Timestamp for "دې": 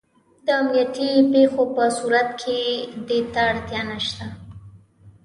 3.07-3.19